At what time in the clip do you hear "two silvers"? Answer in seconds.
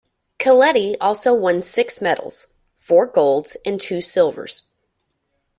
3.79-4.71